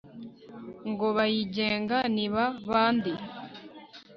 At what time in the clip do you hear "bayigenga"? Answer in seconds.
1.17-1.97